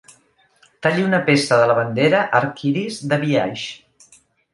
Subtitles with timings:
[0.85, 3.67] Talli una peça de la bandera arc-iris de biaix.